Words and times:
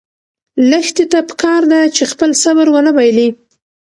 لښتې 0.69 1.05
ته 1.11 1.19
پکار 1.29 1.61
ده 1.71 1.79
چې 1.95 2.03
خپل 2.11 2.29
صبر 2.43 2.65
ونه 2.71 2.91
بایلي. 2.97 3.29